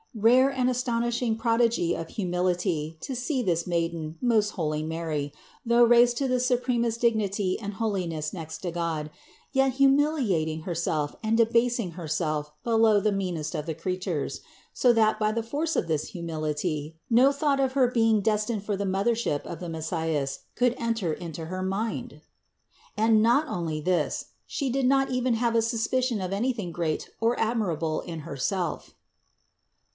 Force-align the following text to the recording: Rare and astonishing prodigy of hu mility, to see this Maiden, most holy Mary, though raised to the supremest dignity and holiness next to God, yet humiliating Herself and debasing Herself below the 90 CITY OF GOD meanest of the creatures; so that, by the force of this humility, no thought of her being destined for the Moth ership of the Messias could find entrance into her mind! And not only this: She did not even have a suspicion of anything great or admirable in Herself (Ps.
Rare 0.15 0.49
and 0.49 0.69
astonishing 0.69 1.37
prodigy 1.37 1.95
of 1.95 2.09
hu 2.17 2.23
mility, 2.25 2.97
to 3.01 3.15
see 3.15 3.41
this 3.41 3.65
Maiden, 3.67 4.17
most 4.19 4.49
holy 4.51 4.83
Mary, 4.83 5.31
though 5.65 5.83
raised 5.85 6.17
to 6.17 6.27
the 6.27 6.39
supremest 6.39 6.99
dignity 6.99 7.57
and 7.57 7.75
holiness 7.75 8.33
next 8.33 8.57
to 8.63 8.71
God, 8.71 9.09
yet 9.53 9.73
humiliating 9.73 10.61
Herself 10.61 11.15
and 11.23 11.37
debasing 11.37 11.91
Herself 11.91 12.51
below 12.63 12.99
the 12.99 13.11
90 13.11 13.11
CITY 13.11 13.11
OF 13.11 13.13
GOD 13.13 13.17
meanest 13.19 13.55
of 13.55 13.65
the 13.67 13.73
creatures; 13.75 14.41
so 14.73 14.91
that, 14.91 15.19
by 15.19 15.31
the 15.31 15.43
force 15.43 15.75
of 15.75 15.87
this 15.87 16.09
humility, 16.09 16.97
no 17.09 17.31
thought 17.31 17.59
of 17.61 17.73
her 17.73 17.87
being 17.89 18.21
destined 18.21 18.63
for 18.65 18.75
the 18.75 18.87
Moth 18.87 19.05
ership 19.07 19.41
of 19.45 19.59
the 19.61 19.69
Messias 19.69 20.39
could 20.55 20.73
find 20.75 20.87
entrance 20.89 21.21
into 21.21 21.45
her 21.45 21.61
mind! 21.61 22.21
And 22.97 23.21
not 23.21 23.47
only 23.47 23.79
this: 23.79 24.25
She 24.47 24.69
did 24.71 24.87
not 24.87 25.11
even 25.11 25.35
have 25.35 25.55
a 25.55 25.61
suspicion 25.61 26.19
of 26.19 26.33
anything 26.33 26.71
great 26.71 27.11
or 27.21 27.39
admirable 27.39 28.01
in 28.01 28.21
Herself 28.21 28.87
(Ps. 28.87 28.93